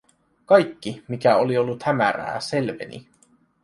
Kaikki, 0.45 1.03
mikä 1.07 1.35
oli 1.37 1.57
ollut 1.57 1.83
hämärää, 1.83 2.39
selveni. 2.39 3.07